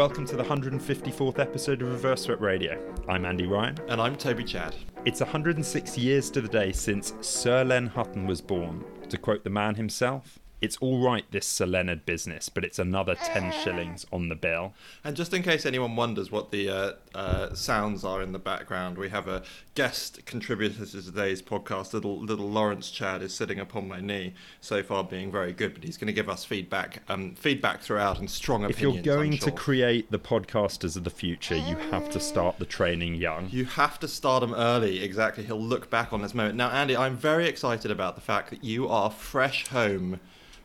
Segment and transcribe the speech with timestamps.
[0.00, 2.82] Welcome to the 154th episode of Reverse Swept Radio.
[3.06, 3.76] I'm Andy Ryan.
[3.88, 4.74] And I'm Toby Chad.
[5.04, 8.82] It's 106 years to the day since Sir Len Hutton was born.
[9.10, 13.14] To quote the man himself, it's all right, this Sir Leonard business, but it's another
[13.14, 14.74] 10 shillings on the bill.
[15.02, 18.98] And just in case anyone wonders what the uh, uh, sounds are in the background,
[18.98, 19.42] we have a
[19.74, 21.94] guest contributor to today's podcast.
[21.94, 25.82] Little little Lawrence Chad is sitting upon my knee, so far being very good, but
[25.82, 28.98] he's going to give us feedback, um, feedback throughout, and strong If opinions.
[28.98, 32.58] If you're going I'm to create the podcasters of the future, you have to start
[32.58, 33.48] the training young.
[33.50, 35.02] You have to start them early.
[35.02, 35.44] Exactly.
[35.44, 36.56] He'll look back on this moment.
[36.56, 40.20] Now, Andy, I'm very excited about the fact that you are fresh home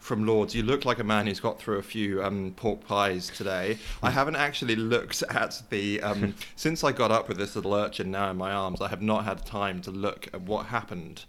[0.05, 0.54] from Lords.
[0.54, 3.80] You look like a man who's got through a few um, pork pies today.
[4.04, 8.12] I haven't actually looked at the um, since I got up with this little urchin
[8.12, 8.82] now in my arms.
[8.82, 11.26] I have not had time to look at what happened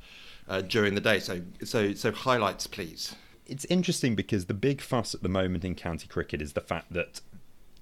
[0.48, 1.18] uh, during the day.
[1.20, 3.16] So, so, so highlights, please.
[3.46, 6.92] It's interesting because the big fuss at the moment in county cricket is the fact
[6.92, 7.22] that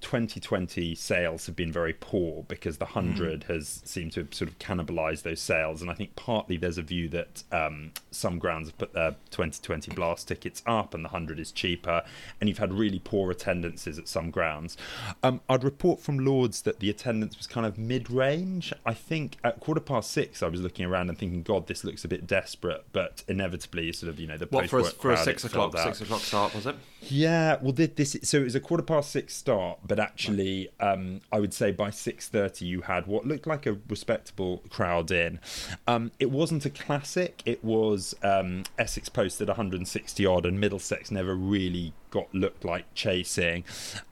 [0.05, 4.58] 2020 sales have been very poor because the 100 has seemed to have sort of
[4.58, 5.80] cannibalized those sales.
[5.80, 9.94] And I think partly there's a view that um, some grounds have put their 2020
[9.94, 12.02] blast tickets up and the 100 is cheaper.
[12.38, 14.77] And you've had really poor attendances at some grounds.
[15.22, 18.75] Um, I'd report from Lords that the attendance was kind of mid range.
[18.84, 22.05] I think at quarter past six, I was looking around and thinking, God, this looks
[22.05, 22.84] a bit desperate.
[22.92, 26.02] But inevitably, sort of, you know, the What for a, for a six o'clock six
[26.02, 26.77] o'clock start was it?
[27.02, 31.20] Yeah, well, did this so it was a quarter past six start, but actually, um,
[31.33, 35.41] I would say by six thirty you had what looked like a respectable crowd in.
[35.87, 41.34] Um, it wasn't a classic; it was um, Essex posted 160 odd, and Middlesex never
[41.34, 43.64] really got looked like chasing.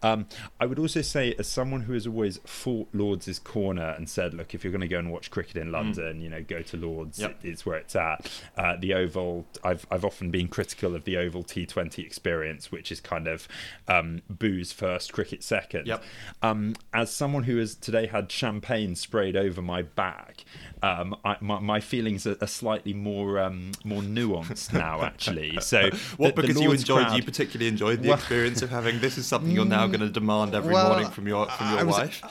[0.03, 0.27] Um,
[0.61, 4.55] I would also say, as someone who has always fought Lords' corner and said, look,
[4.55, 7.21] if you're going to go and watch cricket in London, you know, go to Lords.
[7.21, 7.39] Yep.
[7.45, 8.29] It, it's where it's at.
[8.59, 13.01] Uh, the Oval, I've I've often been critical of the Oval T20 experience, which is
[13.01, 13.47] kind of
[13.87, 15.87] um, booze first, cricket second.
[15.87, 16.03] Yep.
[16.43, 20.45] Um, as someone who has today had champagne sprayed over my back,
[20.83, 25.03] um, I, my, my feelings are, are slightly more um, more nuanced now.
[25.03, 28.19] Actually, so What the- the because you Lord's enjoyed crowd- you particularly enjoyed the Well-
[28.19, 31.27] experience of having this is something you're now going to demand every Well, morning from
[31.29, 32.23] your from your I was- wife.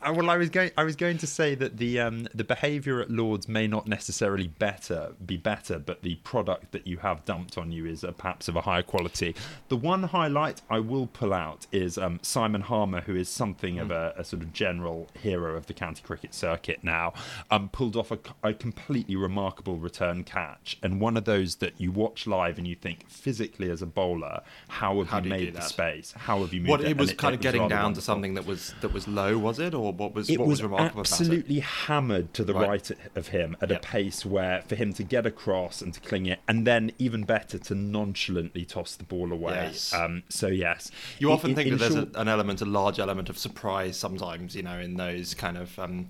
[0.00, 0.70] Well, I was going.
[0.76, 4.46] I was going to say that the um, the behaviour at Lords may not necessarily
[4.46, 8.46] better be better, but the product that you have dumped on you is uh, perhaps
[8.46, 9.34] of a higher quality.
[9.68, 13.90] The one highlight I will pull out is um, Simon Harmer, who is something of
[13.90, 17.12] a, a sort of general hero of the county cricket circuit now.
[17.50, 21.90] Um, pulled off a, a completely remarkable return catch, and one of those that you
[21.90, 25.34] watch live and you think physically as a bowler, how have How you do you
[25.34, 26.12] made the space?
[26.16, 26.88] How have you moved What it?
[26.90, 29.36] it was And kind of was getting down to something that was that was low,
[29.36, 32.68] was it, or what was it what was was remarkable absolutely hammered to the Right.
[32.68, 32.90] right.
[33.14, 33.78] of him at Yep.
[33.78, 37.24] a pace where for him to get across and to cling it and then even
[37.24, 39.92] better to nonchalantly toss the ball away Yes.
[39.94, 40.90] um, so yes?
[41.18, 43.96] You often in- think in that there's a, an element, a large element of surprise
[43.96, 46.08] sometimes, you know, in those kind of um,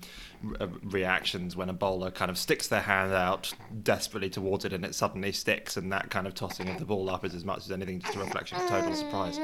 [0.61, 3.53] uh, reactions when a bowler kind of sticks their hand out
[3.83, 7.09] desperately towards it and it suddenly sticks, and that kind of tossing of the ball
[7.09, 9.37] up is as much as anything just a reflection of total surprise.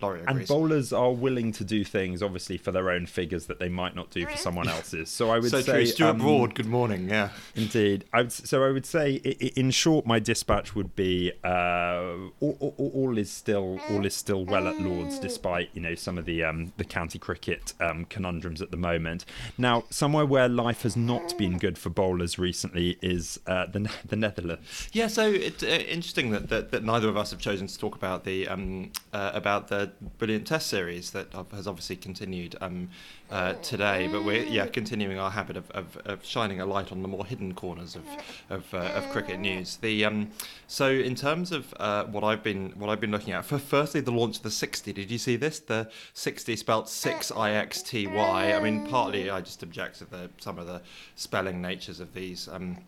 [0.00, 3.68] Laurie and bowlers are willing to do things obviously for their own figures that they
[3.82, 5.86] might not do for someone else's so i would so say true.
[5.86, 7.08] Stuart um, Broad, good morning.
[7.08, 7.28] Yeah.
[7.54, 7.98] Indeed.
[8.12, 12.12] I would, so I would say, i- i- in short, my dispatch would be uh,
[12.40, 16.16] all, all, all is still all is still well at Lords, despite you know some
[16.18, 19.24] of the um, the county cricket um, conundrums at the moment.
[19.56, 24.16] Now, somewhere where life has not been good for bowlers recently is uh, the the
[24.16, 24.88] Netherlands.
[24.92, 27.94] Yeah, so it's uh, interesting that, that, that neither of us have chosen to talk
[27.94, 32.88] about the um, uh, about the brilliant Test series that has obviously continued um,
[33.30, 34.08] uh, today.
[34.10, 37.26] But we're yeah continuing our habit of, of, of shining a light on the more
[37.26, 38.04] hidden corners of
[38.50, 39.76] of, uh, of cricket news.
[39.76, 40.30] The um,
[40.66, 44.00] so in terms of uh, what I've been what I've been looking at for firstly
[44.00, 44.92] the launch of the 60.
[44.92, 45.60] Did you see this?
[45.60, 48.52] The 60 spelt six I X T Y.
[48.54, 50.80] I mean, partly I just object to the some of the
[51.14, 52.48] spelling natures of these.
[52.48, 52.78] Um,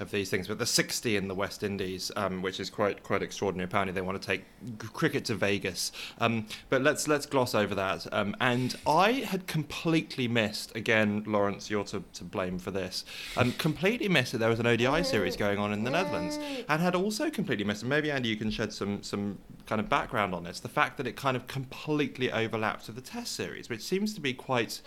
[0.00, 3.22] of these things, but the 60 in the West Indies, um, which is quite quite
[3.22, 3.66] extraordinary.
[3.66, 4.44] Apparently, they want to take
[4.78, 5.92] cricket to Vegas.
[6.18, 8.06] Um, but let's let's gloss over that.
[8.12, 13.04] Um, and I had completely missed again, Lawrence, you're to, to blame for this.
[13.36, 16.38] Um, completely missed that there was an ODI series going on in the Netherlands,
[16.68, 17.82] and had also completely missed.
[17.82, 19.38] And maybe Andy, you can shed some some
[19.70, 20.58] kind of background on this.
[20.58, 24.20] The fact that it kind of completely overlaps with the Test series, which seems to
[24.20, 24.82] be quite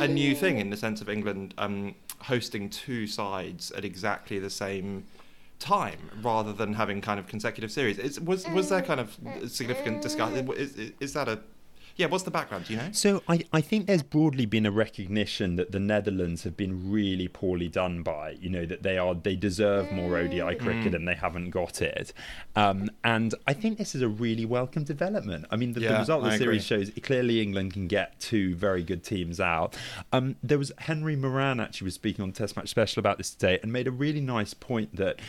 [0.00, 0.36] a new mm.
[0.36, 5.04] thing in the sense of England um, hosting two sides at exactly the same
[5.60, 7.96] time rather than having kind of consecutive series.
[7.96, 8.86] Is, was was there mm.
[8.86, 9.16] kind of
[9.48, 10.50] significant discussion?
[10.50, 10.78] Is, mm.
[10.78, 11.38] is, is that a
[11.96, 12.64] yeah, what's the background?
[12.66, 12.88] Do you know?
[12.92, 17.28] So I, I think there's broadly been a recognition that the Netherlands have been really
[17.28, 18.32] poorly done by.
[18.40, 20.94] You know that they are they deserve more ODI cricket Mm.
[20.96, 22.12] and they haven't got it.
[22.56, 25.46] Um, and I think this is a really welcome development.
[25.50, 26.84] I mean, the, the result of the I series agree.
[26.86, 29.76] shows clearly England can get two very good teams out.
[30.12, 33.58] Um, there was Henry Moeran actually was speaking on Test Match Special about this today
[33.62, 35.20] and made a really nice point that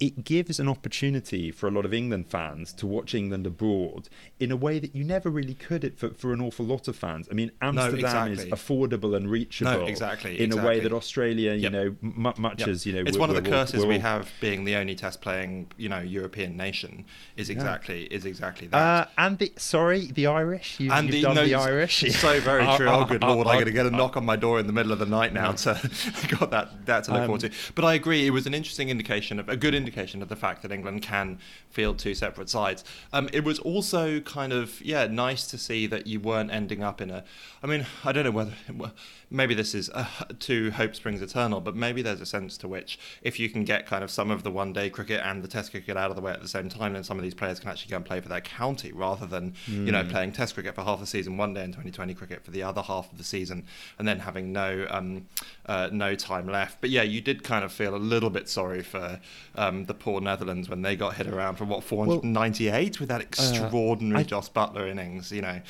[0.00, 4.08] it gives an opportunity for a lot of England fans to watch England abroad
[4.38, 6.96] in a way that you never really could it for, for an awful lot of
[6.96, 7.28] fans.
[7.30, 8.32] I mean, Amsterdam exactly.
[8.44, 11.72] is affordable and reachable No, exactly, in a way that Australia, you Yep.
[11.72, 12.68] know, m- much Yep.
[12.68, 14.94] as, you know, it's one of the all- curses we're we have being the only
[14.94, 17.04] test playing, you know, European nation
[17.36, 18.78] is exactly is exactly that.
[18.78, 20.80] Uh, and the sorry, the Irish.
[20.80, 22.04] You, and you've the, done no, the Irish.
[22.14, 22.88] So very true.
[22.88, 23.46] oh, good lord!
[23.46, 25.34] I'm going to get a knock on my door in the middle of the night
[25.34, 25.54] now.
[25.56, 25.74] So
[26.38, 27.50] got that that to look Um, forward to.
[27.74, 28.26] But I agree.
[28.26, 31.38] It was an interesting indication of a good indication of the fact that England can
[31.70, 32.84] field two separate sides.
[33.12, 37.00] Um, it was also kind of yeah nice to see that you weren't ending up
[37.00, 37.24] in a.
[37.62, 38.52] I mean, I don't know whether
[39.30, 40.06] maybe this is uh,
[40.38, 43.86] too hope springs eternal, but maybe there's a sense to which if you can get
[43.86, 46.22] kind of some of the one day cricket and the test cricket out of the
[46.22, 48.20] way at the same time, then some of these players can actually go and play
[48.20, 51.54] for their county rather than you know playing test cricket for half the season one
[51.54, 53.64] day and 2020 cricket for the other half of the season
[53.98, 55.26] and then having no um,
[55.66, 56.80] uh, no time left.
[56.80, 59.20] But yeah, you did kind of feel a little bit sorry for
[59.54, 63.24] um, the poor Netherlands when they got hit around for what 498 with that uh,
[63.24, 65.30] extraordinary I- Jos Buttler innings.
[65.32, 65.60] You know,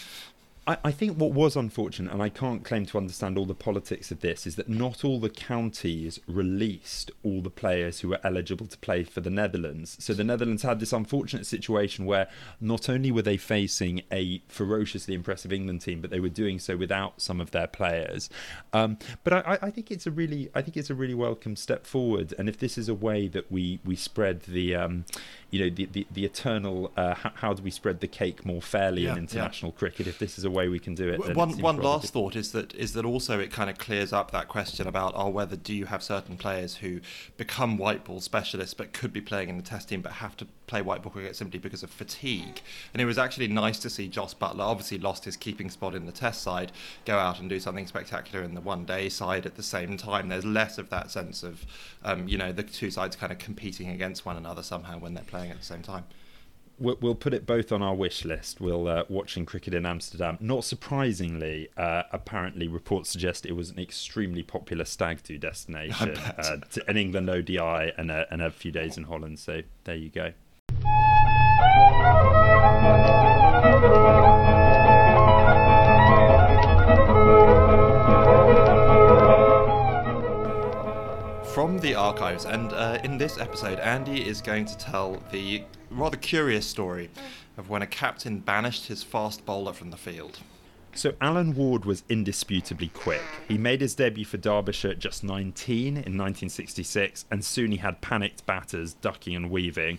[0.70, 4.10] I, I think what was unfortunate, and I can't claim to understand all the politics
[4.10, 8.66] of this, is that not all the counties released all the players who were eligible
[8.66, 9.96] to play for the Netherlands.
[10.00, 12.28] So the Netherlands had this unfortunate situation where
[12.60, 16.76] not only were they facing a ferociously impressive England team, but they were doing so
[16.76, 18.30] without some of their players.
[18.72, 21.86] Um, but I, I- think it's a really, I think it's a really welcome step
[21.86, 22.34] forward.
[22.38, 25.04] And if this is a way that we we spread the, um,
[25.50, 28.60] you know, the the, the eternal, uh, how, how do we spread the cake more
[28.60, 29.22] fairly Yeah, in yeah.
[29.22, 30.06] international cricket?
[30.06, 32.74] If this is a way we can do it, one one last thought is that
[32.74, 35.86] is that also it kind of clears up that question about oh whether do you
[35.86, 37.00] have certain players who
[37.36, 40.46] become white ball specialists but could be playing in the test team but have to
[40.66, 42.60] play white ball cricket simply because of fatigue?
[42.92, 46.06] And it was actually nice to see Jos Buttler obviously lost his keeping spot in
[46.06, 46.72] the test side
[47.04, 50.28] go out and do something spectacular in the one day side at the same time.
[50.28, 51.64] There's less of that sense of
[52.04, 55.24] um, you know the two sides kind of competing against one another somehow when they're
[55.24, 56.04] playing at the same time
[56.80, 58.58] We'll, put it both on our wish list.
[58.58, 60.38] We'll uh, watching cricket in Amsterdam.
[60.40, 66.16] Not surprisingly, uh, apparently reports suggest it was an extremely popular stag do destination.
[66.16, 69.38] Uh, to, an England ODI and a, and a few days in Holland.
[69.38, 70.32] So there you go.
[81.90, 82.44] The archives.
[82.44, 87.10] And uh, in this episode, Andy is going to tell the rather curious story
[87.56, 90.38] of when a captain banished his fast bowler from the field.
[90.94, 93.22] So Alan Ward was indisputably quick.
[93.48, 98.00] He made his debut for Derbyshire at just 19 in 1966, and soon he had
[98.00, 99.98] panicked batters ducking and weaving.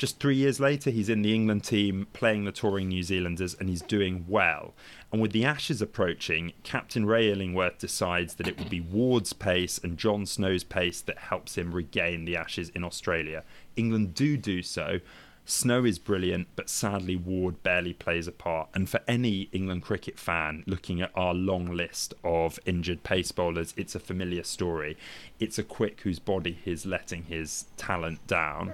[0.00, 3.68] Just three years later, he's in the England team playing the touring New Zealanders, and
[3.68, 4.72] he's doing well.
[5.12, 9.76] And with the Ashes approaching, Captain Ray Illingworth decides that it will be Ward's pace
[9.76, 13.44] and John Snow's pace that helps him regain the Ashes in Australia.
[13.76, 15.00] England do do so,
[15.44, 18.70] Snow is brilliant, but sadly Ward barely plays a part.
[18.72, 23.74] And for any England cricket fan looking at our long list of injured pace bowlers,
[23.76, 24.96] it's a familiar story.
[25.38, 28.72] It's a quick whose body is letting his talent down.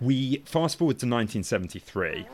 [0.00, 2.26] We fast forward to 1973,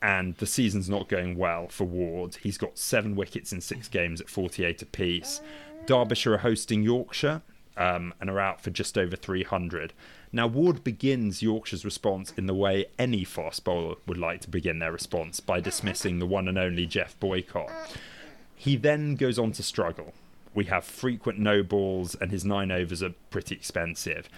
[0.00, 2.36] and the season's not going well for Ward.
[2.42, 5.40] He's got seven wickets in six games at 48 apiece.
[5.86, 7.42] Derbyshire are hosting Yorkshire
[7.76, 9.92] um, and are out for just over 300.
[10.32, 14.78] Now, Ward begins Yorkshire's response in the way any fast bowler would like to begin
[14.78, 17.70] their response by dismissing the one and only Geoff Boycott.
[18.56, 20.14] He then goes on to struggle.
[20.54, 24.28] We have frequent no balls, and his nine overs are pretty expensive.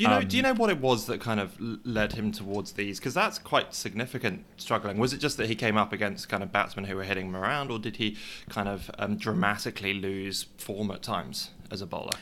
[0.00, 0.16] Do you know?
[0.16, 2.98] Um, do you know what it was that kind of led him towards these?
[2.98, 4.96] Because that's quite significant struggling.
[4.96, 7.36] Was it just that he came up against kind of batsmen who were hitting him
[7.36, 8.16] around, or did he
[8.48, 12.16] kind of um, dramatically lose form at times as a bowler?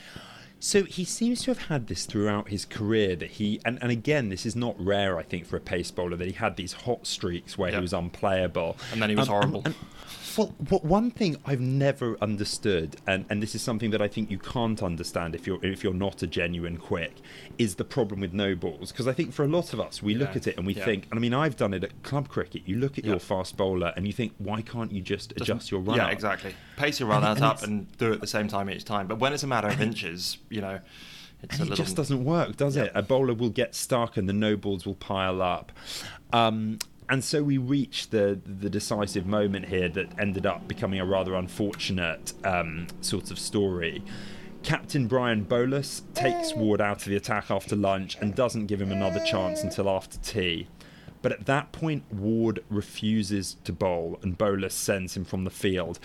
[0.61, 4.29] So he seems to have had this throughout his career that he and, and again
[4.29, 7.07] this is not rare I think for a pace bowler that he had these hot
[7.07, 7.77] streaks where Yeah.
[7.77, 9.62] he was unplayable And then he was Um, horrible.
[9.65, 9.75] and-
[10.37, 14.38] well, one thing I've never understood, and, and this is something that I think you
[14.38, 17.12] can't understand if you're if you're not a genuine quick,
[17.59, 18.93] is the problem with no balls.
[18.93, 20.85] Because I think for a lot of us, we look at it and we Yeah.
[20.85, 22.62] think, and I mean, I've done it at club cricket.
[22.67, 23.12] You look at Yeah.
[23.12, 25.97] your fast bowler and you think, why can't you just Just- adjust your run?
[25.97, 26.12] Yeah, up?
[26.12, 26.55] exactly.
[26.77, 28.85] Pace your run And- out and up and do it at the same time each
[28.85, 29.09] time.
[29.09, 30.81] But when it's a matter of inches, you know,
[31.43, 31.85] it's and a it little.
[31.85, 32.85] just doesn't work, does Yeah.
[32.85, 32.93] it?
[32.95, 35.73] A bowler will get stuck and the no balls will pile up.
[36.33, 36.78] Um,
[37.09, 41.35] and so we reach the the decisive moment here that ended up becoming a rather
[41.35, 44.02] unfortunate um, sort of story.
[44.62, 48.90] Captain Brian Bolus takes Ward out of the attack after lunch and doesn't give him
[48.90, 50.67] another chance until after tea.
[51.23, 55.99] But at that point, Ward refuses to bowl and Bolus sends him from the field.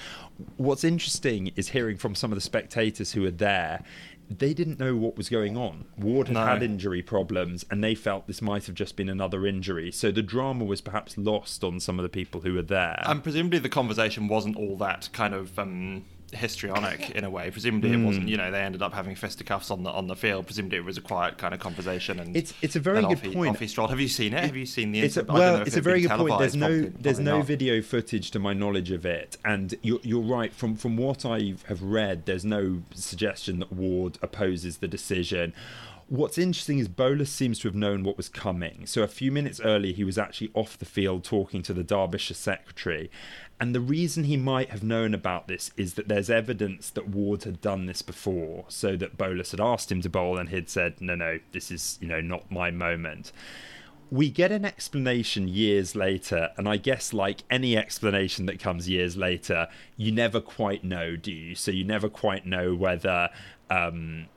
[0.57, 3.83] What's interesting is hearing from some of the spectators who were there
[4.29, 5.85] they didn't know what was going on.
[5.97, 6.45] Ward had no.
[6.45, 9.91] had injury problems, and they felt this might have just been another injury.
[9.91, 13.01] So the drama was perhaps lost on some of the people who were there.
[13.05, 17.51] And presumably the conversation wasn't all that kind of um, histrionic in a way.
[17.51, 18.01] Presumably, mm.
[18.01, 18.23] it wasn't.
[18.25, 18.29] Hmm.
[18.29, 20.45] You know, they ended up having fisticuffs on the on the field.
[20.45, 22.19] Presumably, it was a quiet kind of conversation.
[22.19, 23.55] And it's it's a very good he, point.
[23.55, 23.89] Off he strolled.
[23.89, 24.43] Have you seen it?
[24.43, 24.99] Have you seen the?
[24.99, 26.39] It's a, well, it's a very good point.
[26.39, 27.47] There's no probably, there's no not.
[27.47, 30.53] video footage to my knowledge of it, and you're you're right.
[30.53, 35.53] From from what I have read, there's no suggestion that Ward opposes the decision.
[36.07, 38.86] What's interesting is Bolus seems to have known what was coming.
[38.86, 42.36] So a few minutes earlier, he was actually off the field talking to the Derbyshire
[42.36, 43.10] secretary.
[43.60, 47.43] And the reason he might have known about this is that there's evidence that Ward
[47.43, 48.65] had done this before.
[48.67, 51.98] So that Bolus had asked him to bowl and he'd said, no, no, this is,
[52.01, 53.31] you know, not my moment
[54.13, 59.17] we get an explanation years later, and I guess, like any explanation that comes years
[59.17, 59.67] later,
[59.98, 61.55] you never quite know, do you?
[61.55, 63.29] So you never quite know whether
[63.72, 64.27] um,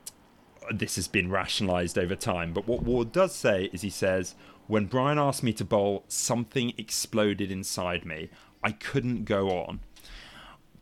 [0.70, 2.52] this has been rationalized over time.
[2.52, 4.35] But what Ward does say is he says,
[4.66, 8.28] When Brian asked me to bowl, something exploded inside me.
[8.62, 9.80] I couldn't go on.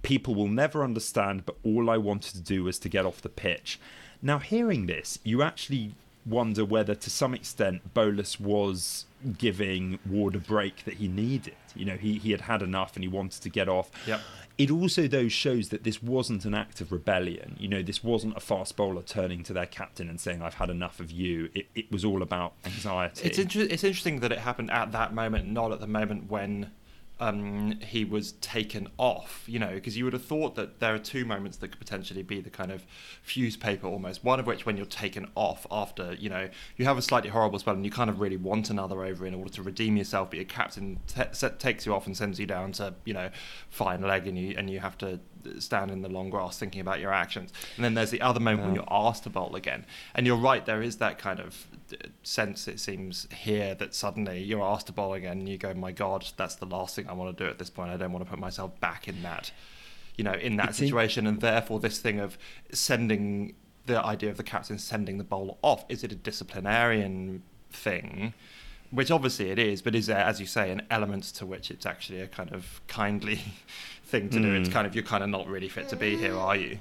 [0.03, 3.29] People will never understand, but all I wanted to do was to get off the
[3.29, 3.81] pitch.
[4.23, 5.95] Now, hearing this, you actually
[6.27, 9.07] wonder whether, to some extent, Bolus was
[9.39, 11.57] giving Ward a break that he needed.
[11.75, 13.91] You know, he, he had had enough and he wanted to get off.
[14.07, 14.21] Yep.
[14.57, 17.57] It also, though, shows that this wasn't an act of rebellion.
[17.59, 20.71] You know, this wasn't a fast bowler turning to their captain and saying, I've had
[20.71, 21.51] enough of you.
[21.55, 23.27] It, it was all about anxiety.
[23.27, 26.71] It's, inter- it's interesting that it happened at that moment, not at the moment when
[27.25, 30.99] um, he was taken off, you know, because you would have thought that there are
[30.99, 32.85] two moments that could potentially be the kind of
[33.23, 34.23] fuse paper almost.
[34.23, 37.59] One of which when you're taken off after, you know, you have a slightly horrible
[37.59, 40.37] spell and you kind of really want another over in order to redeem yourself, but
[40.37, 43.31] your captain t- takes you off and sends you down to, you know,
[43.71, 45.19] fine leg and you and you have to
[45.59, 47.53] stand in the long grass thinking about your actions.
[47.77, 48.67] And then there's the other moment yeah.
[48.67, 49.87] when you're asked to bowl again.
[50.15, 54.43] And you're right, there is that kind of uh, sense, it seems, here that suddenly
[54.43, 57.13] you're asked to bowl again and you go, my God, that's the last thing I
[57.13, 57.91] want to do at this point.
[57.91, 59.53] I don't want to put myself back in that,
[60.17, 61.27] you know, in that it's situation.
[61.27, 62.39] In- and therefore, this thing of
[62.73, 63.55] sending
[63.87, 68.35] the idea of the captain sending the bowler off, is it a disciplinarian thing?
[68.91, 71.85] Which obviously it is, but is there, as you say, an element to which it's
[71.85, 73.41] actually a kind of kindly
[74.05, 74.43] thing to mm.
[74.43, 74.55] do?
[74.55, 74.75] It's hmm.
[74.75, 76.79] kind of, you're kind of not really fit to be here, are you?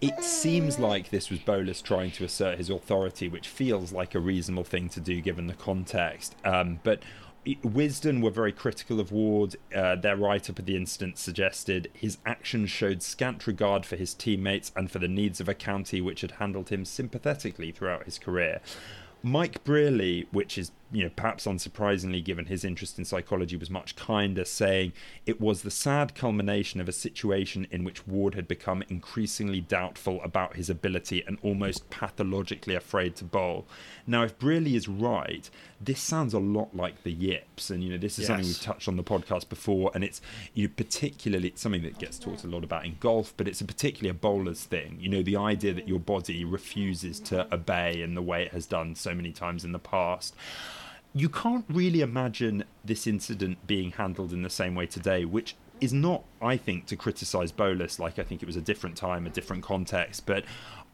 [0.00, 4.20] It seems like this was Bolus trying to assert his authority, which feels like a
[4.20, 6.36] reasonable thing to do given the context.
[6.44, 7.02] Um, but
[7.46, 9.56] Wisden were very critical of Ward.
[9.74, 14.12] Uh, their write up of the incident suggested his actions showed scant regard for his
[14.14, 18.18] teammates and for the needs of a county which had handled him sympathetically throughout his
[18.18, 18.60] career.
[19.26, 23.96] Mike Brearley, which is you know perhaps unsurprisingly given his interest in psychology, was much
[23.96, 24.92] kinder, saying
[25.24, 30.20] it was the sad culmination of a situation in which Ward had become increasingly doubtful
[30.22, 33.66] about his ability and almost pathologically afraid to bowl.
[34.06, 35.50] Now, if Brearley is right,
[35.80, 38.26] this sounds a lot like the yips, and you know this is yes.
[38.28, 40.20] something we've touched on the podcast before, and it's
[40.54, 43.60] you know, particularly it's something that gets talked a lot about in golf, but it's
[43.60, 44.98] a particularly a bowler's thing.
[45.00, 48.66] You know, the idea that your body refuses to obey in the way it has
[48.66, 50.34] done so many times in the past
[51.16, 55.90] you can't really imagine this incident being handled in the same way today, which is
[55.90, 57.98] not, I think, to criticise Bolus.
[57.98, 60.44] Like I think it was a different time, a different context, but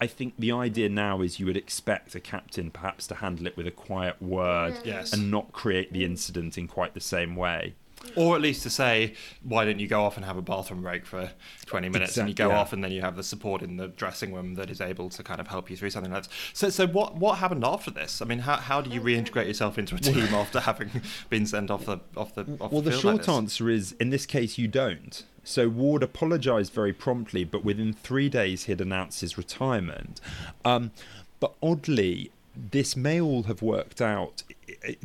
[0.01, 3.57] I think the idea now is you would expect a captain perhaps to handle it
[3.57, 4.87] with a quiet word mm.
[4.87, 5.13] yes.
[5.13, 7.75] and not create the incident in quite the same way.
[8.17, 11.07] Or at least to say, why don't you go off and have a bathroom break
[11.07, 11.31] for
[11.67, 12.61] 20 minutes exactly, and you go yeah.
[12.61, 15.23] off and then you have the support in the dressing room that is able to
[15.23, 16.33] kind of help you through something like that.
[16.53, 18.21] So, so what, what happened after this?
[18.21, 20.91] I mean, how, how do you reintegrate yourself into a team after having
[21.31, 24.11] been sent off the off the off Well, the, the short like answer is in
[24.11, 25.25] this case, you don't.
[25.45, 30.21] So Ward apologised very promptly, but within three days he had announced his retirement.
[30.65, 30.93] Um,
[31.41, 34.43] but oddly, this may all have worked out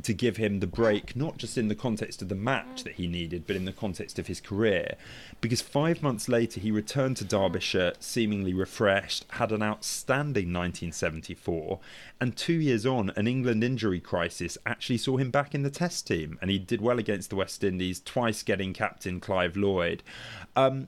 [0.02, 3.08] to give him the break, not just in the context of the match that he
[3.08, 4.96] needed, but in the context of his career.
[5.40, 11.80] Because five months later, he returned to Derbyshire, seemingly refreshed, had an outstanding 1974,
[12.20, 16.08] and two years on, an England injury crisis actually saw him back in the Test
[16.08, 20.04] team, and he did well against the West Indies, twice getting captain Clive Lloyd.
[20.56, 20.88] Um,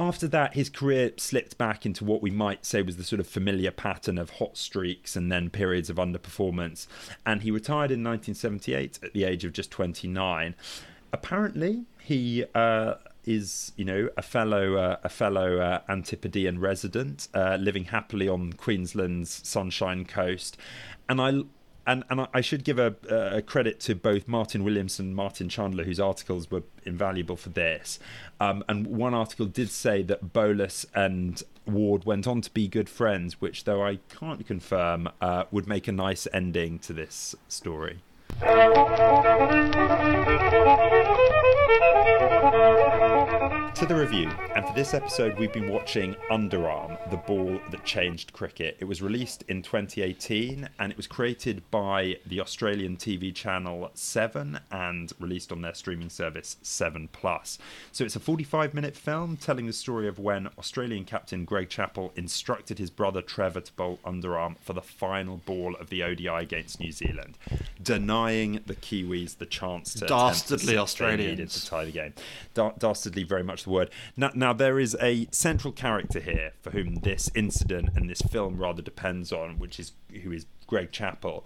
[0.00, 3.26] after that, his career slipped back into what we might say was the sort of
[3.26, 6.86] familiar pattern of hot streaks and then periods of underperformance.
[7.26, 10.54] And he retired in 1978 at the age of just 29.
[11.12, 12.94] Apparently, he uh,
[13.26, 18.54] is, you know, a fellow uh, a fellow uh, Antipodean resident, uh, living happily on
[18.54, 20.56] Queensland's Sunshine Coast.
[21.10, 21.42] And I
[21.86, 25.84] and and I should give a, a, credit to both Martin Williams and Martin Chandler,
[25.84, 27.98] whose articles were invaluable for this.
[28.38, 32.88] Um, and one article did say that Bolus and Ward went on to be good
[32.88, 37.98] friends, which, though I can't confirm, uh, would make a nice ending to this story.
[43.74, 48.34] To the review, and for this episode, we've been watching Underarm, the ball that changed
[48.34, 48.76] cricket.
[48.78, 54.60] It was released in 2018 and it was created by the Australian TV channel 7
[54.70, 57.56] and released on their streaming service 7 Plus.
[57.90, 62.12] So it's a 45 minute film telling the story of when Australian captain Greg Chappell
[62.14, 66.80] instructed his brother Trevor to bowl underarm for the final ball of the ODI against
[66.80, 67.38] New Zealand,
[67.82, 72.12] denying the Kiwis the chance to dastardly Australians to tie the game.
[72.52, 73.88] Da- dastardly, very much the word.
[74.18, 78.56] Now, now, there is a central character here for whom this incident and this film
[78.56, 79.92] rather depends on, which is
[80.22, 81.44] who is Greg Chappell.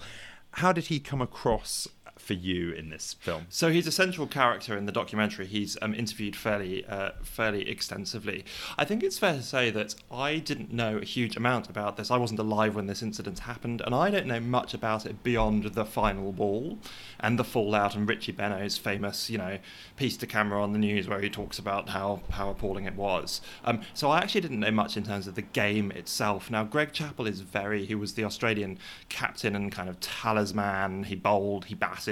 [0.53, 3.47] How did he come across for you in this film?
[3.49, 5.47] So he's a central character in the documentary.
[5.47, 8.45] He's um, interviewed fairly uh, fairly extensively.
[8.79, 12.11] I think it's fair to say that I didn't know a huge amount about this.
[12.11, 15.65] I wasn't alive when this incident happened, and I don't know much about it beyond
[15.65, 16.79] the final ball
[17.21, 19.59] and the fallout and Richie Benaud's famous, you know,
[19.97, 23.41] piece to camera on the news where he talks about how how appalling it was.
[23.65, 26.51] Um, so I actually didn't know much in terms of the game itself.
[26.51, 27.85] Now Greg Chappell is very.
[27.85, 28.79] He was the Australian
[29.09, 31.05] captain and kind of talisman.
[31.05, 31.67] He bowled.
[31.67, 32.04] He batted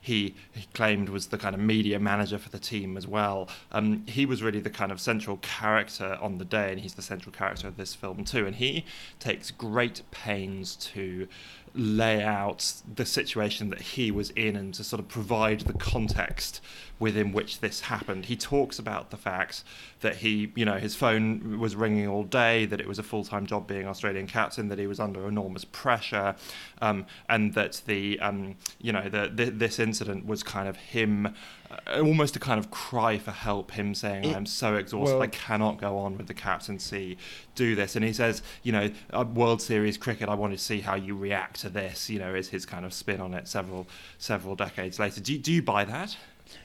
[0.00, 3.48] he, he claimed was the kind of media manager for the team as well.
[3.72, 7.02] Um, he was really the kind of central character on the day, and he's the
[7.02, 8.46] central character of this film too.
[8.46, 8.84] And he
[9.18, 11.28] takes great pains to
[11.74, 16.60] lay out the situation that he was in and to sort of provide the context
[16.98, 18.26] within which this happened.
[18.26, 19.64] He talks about the fact
[20.00, 23.24] that he, you know, his phone was ringing all day, that it was a full
[23.24, 26.34] time job being Australian captain, that he was under enormous pressure,
[26.82, 31.34] um, and that the, um, you know, the, the, this incident was kind of him.
[31.70, 35.28] Uh, almost a kind of cry for help, him saying, "I'm so exhausted, well, I
[35.28, 37.16] cannot go on with the captaincy.
[37.54, 38.90] Do this." And he says, "You know,
[39.34, 40.28] World Series cricket.
[40.28, 42.92] I want to see how you react to this." You know, is his kind of
[42.92, 43.86] spin on it several
[44.18, 45.20] several decades later.
[45.20, 46.16] Do do you buy that?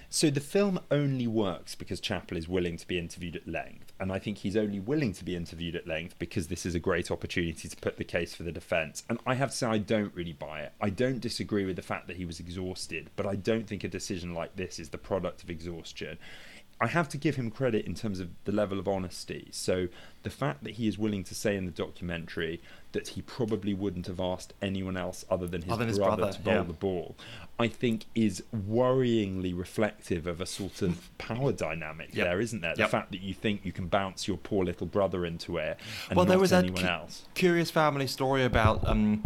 [0.10, 4.12] So the film only works because Chappell is willing to be interviewed at length, and
[4.12, 7.12] I think he's only willing to be interviewed at length because this is a great
[7.12, 9.04] opportunity to put the case for the defence.
[9.10, 10.74] And I have to say, I don't really buy it.
[10.82, 13.88] I don't disagree with the fact that he was exhausted, but I don't think a
[13.88, 16.18] decision like this is the product of exhaustion.
[16.82, 19.48] I have to give him credit in terms of the level of honesty.
[19.52, 19.88] So
[20.24, 22.62] the fact that he is willing to say in the documentary
[22.92, 26.34] that he probably wouldn't have asked anyone else other than his, other brother, his brother,
[26.34, 26.64] to bowl yeah.
[26.64, 27.16] the ball,
[27.58, 32.28] I think is worryingly reflective of a sort of power dynamic yep.
[32.28, 32.76] there, isn't there?
[32.76, 32.90] The yep.
[32.90, 36.26] fact that you think you can bounce your poor little brother into it and well,
[36.26, 37.24] there was anyone cu- else.
[37.36, 38.86] Curious family story about.
[38.86, 39.24] Um,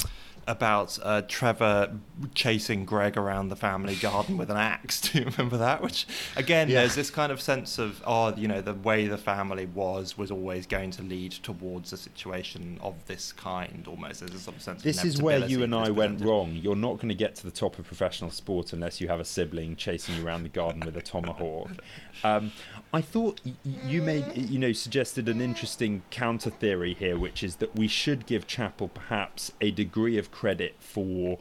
[0.49, 1.95] about uh, Trevor
[2.33, 4.99] chasing Greg around the family garden with an axe.
[5.11, 5.81] Do you remember that?
[5.81, 6.81] Which again, yeah.
[6.81, 10.31] there's this kind of sense of oh, you know, the way the family was was
[10.31, 13.87] always going to lead towards a situation of this kind.
[13.87, 14.81] Almost there's a sort of sense.
[14.81, 16.55] This is where you and I went wrong.
[16.55, 19.25] You're not going to get to the top of professional sport unless you have a
[19.25, 21.69] sibling chasing you around the garden with a tomahawk.
[22.23, 22.51] Um,
[22.91, 27.75] I thought you made, you know, suggested an interesting counter theory here, which is that
[27.75, 31.37] we should give Chappell perhaps a degree of credit for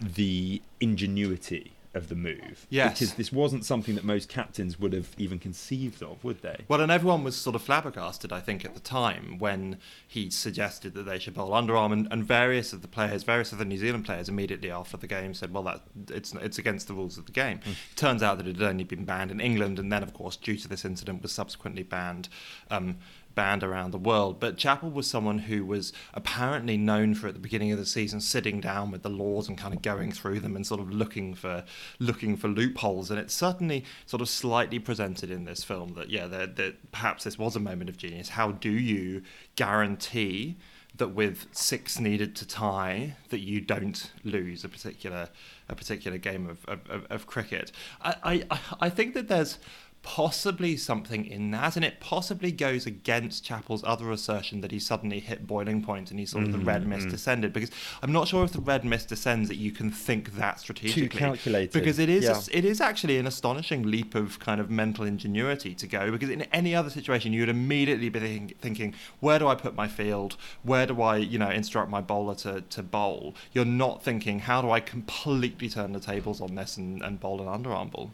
[0.00, 2.66] the ingenuity of the move.
[2.68, 2.92] Yes.
[2.92, 6.64] Because this wasn't something that most captains would have even conceived of, would they?
[6.68, 10.94] Well, and everyone was sort of flabbergasted, I think, at the time when he suggested
[10.94, 13.78] that they should bowl underarm, and, and various of the players, various of the New
[13.78, 15.80] Zealand players, immediately after the game said, "Well, that
[16.10, 17.96] it's it's against the rules of the game." Mm.
[17.96, 20.58] Turns out that it had only been banned in England, and then, of course, due
[20.58, 22.28] to this incident, was subsequently banned
[22.70, 22.98] um,
[23.36, 24.40] banned around the world.
[24.40, 28.20] But Chappell was someone who was apparently known for at the beginning of the season
[28.20, 31.34] sitting down with the laws and kind of going through them and sort of looking
[31.34, 31.64] for
[32.00, 33.10] looking for loopholes.
[33.12, 36.56] And it's certainly sort of slightly presented in this film that yeah, that,
[36.90, 38.30] perhaps this was a moment of genius.
[38.30, 39.22] How do you
[39.54, 40.56] guarantee?
[40.98, 45.28] that with six needed to tie, that you don't lose a particular
[45.68, 47.72] a particular game of, of, of cricket.
[48.00, 49.58] I, I, I think that there's
[50.06, 55.18] possibly something in that, and it possibly goes against Chappell's other assertion that he suddenly
[55.18, 57.10] hit boiling point and he sort of the red mm-hmm, mist mm.
[57.10, 57.52] descended.
[57.52, 57.72] Because
[58.04, 61.08] I'm not sure if the red mist descends that you can think that strategically.
[61.08, 61.72] Too calculated.
[61.72, 62.38] Because it is Yeah.
[62.38, 66.12] a- it is actually an astonishing leap of kind of mental ingenuity to go.
[66.12, 69.74] Because in any other situation, you would immediately be think, thinking, where do I put
[69.74, 70.36] my field?
[70.62, 73.34] Where do I, you know, instruct my bowler to, to bowl?
[73.52, 77.40] You're not thinking, how do I completely turn the tables on this and, and bowl
[77.40, 78.12] an underarm ball?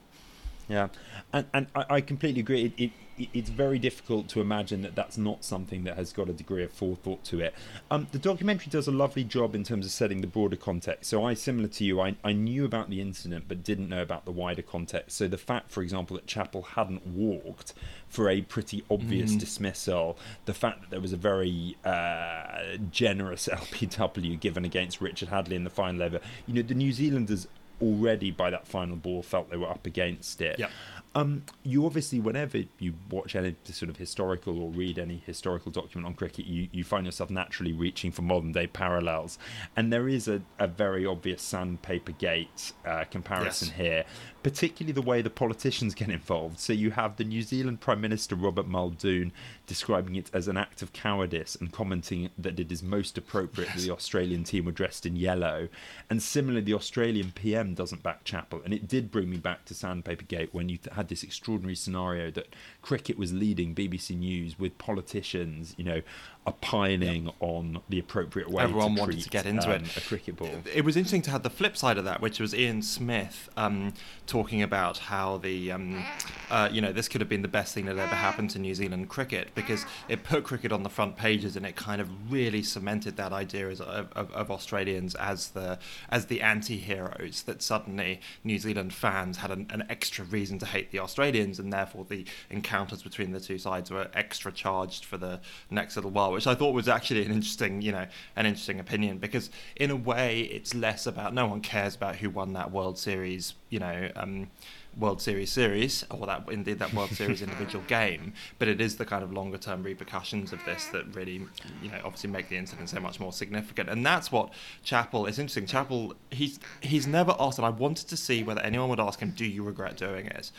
[0.68, 0.88] Yeah,
[1.32, 2.64] and and I, I completely agree.
[2.64, 2.84] It, it
[3.18, 6.64] it- it's very difficult to imagine that that's not something that has got a degree
[6.64, 7.54] of forethought to it.
[7.90, 11.10] Um, the documentary does a lovely job in terms of setting the broader context.
[11.10, 14.24] So I, similar to you, I, I knew about the incident but didn't know about
[14.24, 15.18] the wider context.
[15.18, 17.74] So the fact, for example, that Chappell hadn't walked
[18.08, 24.40] for a pretty obvious dismissal, the fact that there was a very uh, generous LBW
[24.40, 27.46] given against Richard Hadlee in the final over, you know, the New Zealanders
[27.82, 30.58] already by that final ball felt they were up against it.
[30.58, 30.70] Yep.
[31.14, 36.06] Um, you obviously, whenever you watch any sort of historical or read any historical document
[36.06, 39.38] on cricket, you, you find yourself naturally reaching for modern day parallels.
[39.76, 43.76] And there is a, a very obvious sandpaper gate uh, comparison Yes.
[43.76, 44.04] here,
[44.42, 46.58] particularly the way the politicians get involved.
[46.58, 49.32] So you have the New Zealand Prime Minister Robert Muldoon
[49.66, 53.82] describing it as an act of cowardice and commenting that it is most appropriate that
[53.82, 55.68] the Australian team were dressed in yellow.
[56.10, 58.62] And similarly, the Australian PM doesn't back Chappell.
[58.64, 62.30] And it did bring me back to Sandpaper Gate when you had this extraordinary scenario
[62.32, 66.02] that cricket was leading BBC News with politicians, you know,
[66.46, 69.96] opining on the appropriate way Everyone to wanted treat, to get into um, it.
[69.96, 70.50] a cricket ball.
[70.74, 73.94] It was interesting to have the flip side of that, which was Ian Smith um,
[74.26, 76.04] talking about how the, um,
[76.50, 78.74] uh, you know, this could have been the best thing that ever happened to New
[78.74, 82.62] Zealand cricket because it put cricket on the front pages and it kind of really
[82.62, 85.78] cemented that idea as, of, of, of Australians as the
[86.10, 87.42] as the anti-heroes.
[87.42, 91.72] That suddenly New Zealand fans had an, an extra reason to hate the Australians, and
[91.72, 96.31] therefore the encounters between the two sides were extra charged for the next little while,
[96.32, 99.96] which I thought was actually an interesting, you know, an interesting opinion because in a
[99.96, 104.10] way it's less about no one cares about who won that World Series, you know.
[104.16, 104.48] Um,
[104.96, 109.04] World Series series, or that indeed that World Series individual game, but it is the
[109.04, 111.46] kind of longer term repercussions of this that really,
[111.82, 113.88] you know, obviously make the incident so much more significant.
[113.88, 114.52] And that's what
[114.84, 115.26] Chappell.
[115.26, 115.66] It's interesting.
[115.66, 119.30] Chappell, he's he's never asked, and I wanted to see whether anyone would ask him,
[119.30, 120.50] "Do you regret doing it?"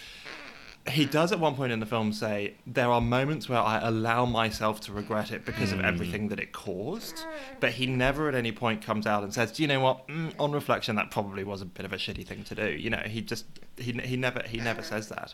[0.89, 4.25] He does at one point in the film say there are moments where I allow
[4.25, 7.25] myself to regret it because of everything that it caused,
[7.61, 10.07] but he never at any point comes out and says, "Do you know what?
[10.09, 12.89] Mm, on reflection, that probably was a bit of a shitty thing to do." You
[12.89, 13.45] know, he just
[13.77, 15.33] he he never he never says that.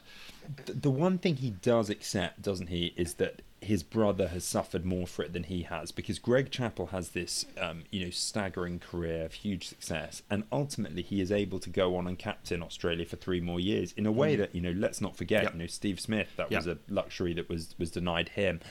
[0.66, 4.86] the, the one thing he does accept, doesn't he, is that his brother has suffered
[4.86, 8.80] more for it than he has because Greg Chappell has this, um, you know, staggering
[8.80, 13.06] career of huge success, and ultimately he is able to go on and captain Australia
[13.06, 14.72] for three more years in a way that you know.
[14.72, 15.54] Let's not forget, Yep.
[15.54, 16.60] you know, Steve Smith that Yep.
[16.60, 18.62] was a luxury that was was denied him,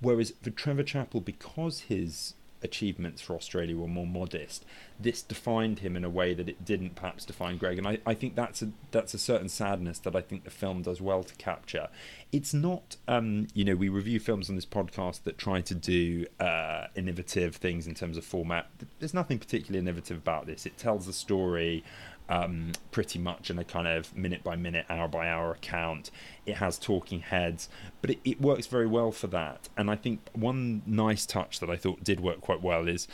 [0.00, 4.64] whereas for Trevor Chappell, because his achievements for Australia were more modest.
[4.98, 8.14] This defined him in a way that it didn't perhaps define Greg, and I, I
[8.14, 11.34] think that's a that's a certain sadness that I think the film does well to
[11.34, 11.88] capture.
[12.30, 16.26] It's not, um, you know, we review films on this podcast that try to do
[16.40, 18.68] uh, innovative things in terms of format.
[19.00, 20.64] There's nothing particularly innovative about this.
[20.64, 21.84] It tells the story
[22.28, 26.10] um, pretty much in a kind of minute by minute, hour by hour account.
[26.44, 27.68] It has talking heads,
[28.00, 29.68] but it, it works very well for that.
[29.76, 33.06] And I think one nice touch that I thought did work quite well is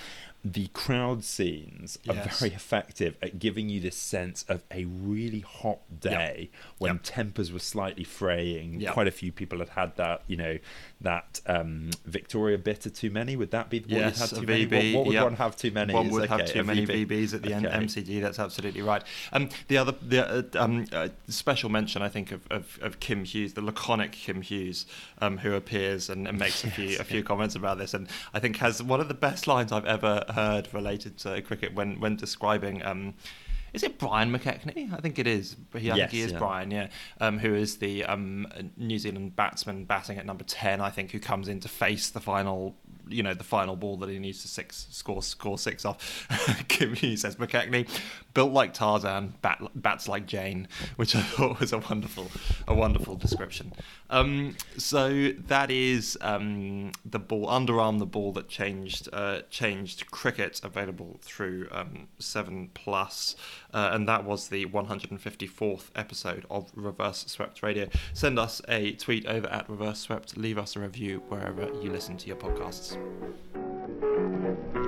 [0.44, 2.38] the crowd scenes are Yes.
[2.38, 7.00] very effective at giving you this sense of a really hot day when Yep.
[7.02, 8.80] tempers were slightly fraying.
[8.80, 8.92] Yep.
[8.94, 10.58] Quite a few people had had that, you know,
[11.00, 13.34] that um, Victoria bitter too many.
[13.34, 14.92] Would that be what Yes, have a too many?
[14.94, 15.24] What, what would yep.
[15.24, 15.92] one have too many?
[15.92, 17.06] One would have too many VB.
[17.08, 17.66] VBs at the end.
[17.66, 17.76] Okay.
[17.76, 18.22] MCG.
[18.22, 19.02] That's absolutely right.
[19.32, 23.17] Um, the other, the uh, um, uh, special mention, I think, of, of, of Kim
[23.24, 24.86] Hughes, the laconic Kim Hughes,
[25.20, 28.40] um, who appears and, and makes a few a few comments about this, and I
[28.40, 32.16] think has one of the best lines I've ever heard related to cricket when when
[32.16, 32.84] describing.
[32.84, 33.14] Um,
[33.74, 34.94] is it Brian McKechnie?
[34.94, 35.54] I think it is.
[35.76, 36.38] He, I Yes, think he is yeah.
[36.38, 36.88] Brian, yeah.
[37.20, 38.46] Um, who is the um,
[38.78, 40.80] New Zealand batsman batting at number ten?
[40.80, 42.76] I think who comes in to face the final,
[43.08, 46.26] you know, the final ball that he needs to six score score six off.
[46.78, 47.88] Hughes says McKechnie,
[48.34, 52.30] built like Tarzan, bat, bats like Jane, which I thought was a wonderful,
[52.66, 53.72] a wonderful description.
[54.10, 60.60] Um, so that is um, the ball underarm, the ball that changed uh, changed cricket,
[60.62, 63.36] available through um, Seven Plus,
[63.72, 67.88] uh, and that was the 154th episode of Reverse Swept Radio.
[68.12, 70.36] Send us a tweet over at Reverse Swept.
[70.36, 72.97] Leave us a review wherever you listen to your podcasts.